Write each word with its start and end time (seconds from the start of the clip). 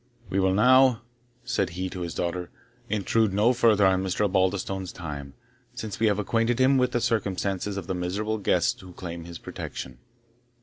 "We 0.31 0.39
will 0.39 0.55
now," 0.55 1.03
said 1.45 1.69
he 1.77 1.87
to 1.91 1.99
his 2.01 2.15
daughter, 2.15 2.49
"intrude 2.89 3.35
no 3.35 3.53
farther 3.53 3.85
on 3.85 4.01
Mr. 4.03 4.25
Osbaldistone's 4.27 4.91
time, 4.91 5.35
since 5.75 5.99
we 5.99 6.07
have 6.07 6.17
acquainted 6.17 6.57
him 6.57 6.79
with 6.79 6.93
the 6.93 6.99
circumstances 7.01 7.77
of 7.77 7.85
the 7.85 7.93
miserable 7.93 8.39
guests 8.39 8.81
who 8.81 8.93
claim 8.93 9.25
his 9.25 9.37
protection." 9.37 9.99